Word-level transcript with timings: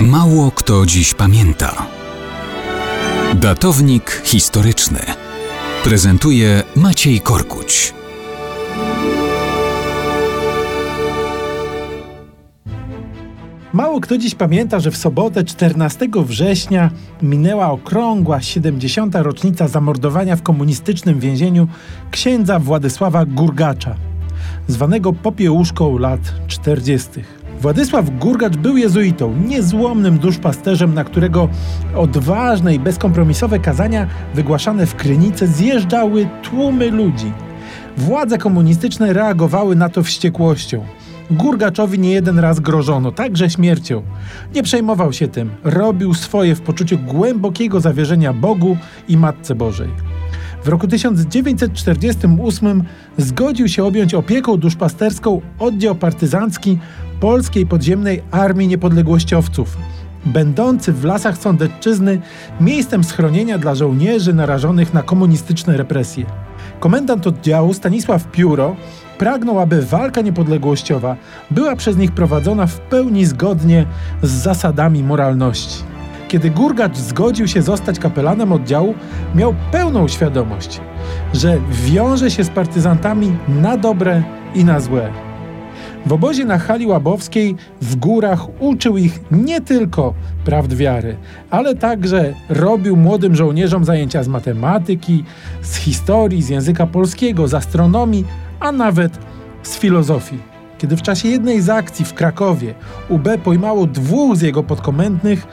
Mało 0.00 0.50
kto 0.50 0.86
dziś 0.86 1.14
pamięta. 1.14 1.86
Datownik 3.34 4.22
historyczny 4.24 4.98
prezentuje 5.84 6.62
Maciej 6.76 7.20
Korkuć. 7.20 7.94
Mało 13.72 14.00
kto 14.00 14.18
dziś 14.18 14.34
pamięta, 14.34 14.80
że 14.80 14.90
w 14.90 14.96
sobotę 14.96 15.44
14 15.44 16.08
września 16.16 16.90
minęła 17.22 17.70
okrągła 17.70 18.40
70. 18.40 19.14
rocznica 19.14 19.68
zamordowania 19.68 20.36
w 20.36 20.42
komunistycznym 20.42 21.20
więzieniu 21.20 21.68
księdza 22.10 22.58
Władysława 22.58 23.24
Gurgacza, 23.24 23.96
zwanego 24.68 25.12
popiełuszką 25.12 25.98
lat 25.98 26.20
40. 26.46 27.08
Władysław 27.60 28.10
Gurgacz 28.10 28.56
był 28.56 28.76
jezuitą, 28.76 29.34
niezłomnym 29.46 30.18
duszpasterzem, 30.18 30.94
na 30.94 31.04
którego 31.04 31.48
odważne 31.96 32.74
i 32.74 32.78
bezkompromisowe 32.78 33.58
kazania 33.58 34.06
wygłaszane 34.34 34.86
w 34.86 34.94
Krynice 34.94 35.46
zjeżdżały 35.46 36.28
tłumy 36.42 36.90
ludzi. 36.90 37.32
Władze 37.96 38.38
komunistyczne 38.38 39.12
reagowały 39.12 39.76
na 39.76 39.88
to 39.88 40.02
wściekłością. 40.02 40.84
Gurgaczowi 41.30 41.98
nie 41.98 42.12
jeden 42.12 42.38
raz 42.38 42.60
grożono, 42.60 43.12
także 43.12 43.50
śmiercią. 43.50 44.02
Nie 44.54 44.62
przejmował 44.62 45.12
się 45.12 45.28
tym, 45.28 45.50
robił 45.64 46.14
swoje 46.14 46.54
w 46.54 46.60
poczuciu 46.60 46.98
głębokiego 46.98 47.80
zawierzenia 47.80 48.32
Bogu 48.32 48.76
i 49.08 49.16
Matce 49.16 49.54
Bożej. 49.54 50.15
W 50.66 50.68
roku 50.68 50.88
1948 50.88 52.84
zgodził 53.18 53.68
się 53.68 53.84
objąć 53.84 54.14
opieką 54.14 54.56
duszpasterską 54.56 55.40
oddział 55.58 55.94
partyzancki 55.94 56.78
Polskiej 57.20 57.66
Podziemnej 57.66 58.22
Armii 58.30 58.68
Niepodległościowców, 58.68 59.76
będący 60.24 60.92
w 60.92 61.04
lasach 61.04 61.38
Sądecczyzny 61.38 62.20
miejscem 62.60 63.04
schronienia 63.04 63.58
dla 63.58 63.74
żołnierzy 63.74 64.34
narażonych 64.34 64.94
na 64.94 65.02
komunistyczne 65.02 65.76
represje. 65.76 66.26
Komendant 66.80 67.26
oddziału 67.26 67.74
Stanisław 67.74 68.30
Pióro 68.30 68.76
pragnął, 69.18 69.60
aby 69.60 69.82
walka 69.82 70.20
niepodległościowa 70.20 71.16
była 71.50 71.76
przez 71.76 71.96
nich 71.96 72.12
prowadzona 72.12 72.66
w 72.66 72.80
pełni 72.80 73.26
zgodnie 73.26 73.86
z 74.22 74.30
zasadami 74.30 75.02
moralności. 75.02 75.95
Kiedy 76.28 76.50
Gurgacz 76.50 76.96
zgodził 76.96 77.48
się 77.48 77.62
zostać 77.62 77.98
kapelanem 77.98 78.52
oddziału, 78.52 78.94
miał 79.34 79.54
pełną 79.72 80.08
świadomość, 80.08 80.80
że 81.32 81.58
wiąże 81.70 82.30
się 82.30 82.44
z 82.44 82.48
partyzantami 82.48 83.36
na 83.48 83.76
dobre 83.76 84.22
i 84.54 84.64
na 84.64 84.80
złe. 84.80 85.10
W 86.06 86.12
obozie 86.12 86.44
na 86.44 86.58
hali 86.58 86.86
łabowskiej 86.86 87.56
w 87.80 87.96
górach 87.96 88.60
uczył 88.60 88.96
ich 88.96 89.20
nie 89.30 89.60
tylko 89.60 90.14
prawd 90.44 90.76
wiary, 90.76 91.16
ale 91.50 91.74
także 91.74 92.34
robił 92.48 92.96
młodym 92.96 93.34
żołnierzom 93.34 93.84
zajęcia 93.84 94.22
z 94.22 94.28
matematyki, 94.28 95.24
z 95.62 95.76
historii, 95.76 96.42
z 96.42 96.48
języka 96.48 96.86
polskiego, 96.86 97.48
z 97.48 97.54
astronomii, 97.54 98.24
a 98.60 98.72
nawet 98.72 99.18
z 99.62 99.78
filozofii. 99.78 100.38
Kiedy 100.78 100.96
w 100.96 101.02
czasie 101.02 101.28
jednej 101.28 101.60
z 101.60 101.68
akcji 101.68 102.04
w 102.04 102.14
Krakowie 102.14 102.74
UB 103.08 103.28
pojmało 103.44 103.86
dwóch 103.86 104.36
z 104.36 104.42
jego 104.42 104.62
podkomendnych, 104.62 105.46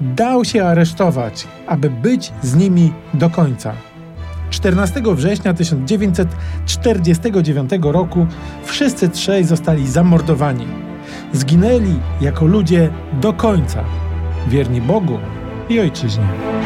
dał 0.00 0.44
się 0.44 0.64
aresztować, 0.64 1.48
aby 1.66 1.90
być 1.90 2.32
z 2.42 2.54
nimi 2.54 2.92
do 3.14 3.30
końca. 3.30 3.72
14 4.50 5.02
września 5.14 5.54
1949 5.54 7.70
roku 7.82 8.26
wszyscy 8.64 9.08
trzej 9.08 9.44
zostali 9.44 9.88
zamordowani. 9.88 10.66
Zginęli 11.32 11.94
jako 12.20 12.46
ludzie 12.46 12.90
do 13.20 13.32
końca, 13.32 13.84
wierni 14.48 14.80
Bogu 14.80 15.18
i 15.68 15.80
ojczyźnie. 15.80 16.59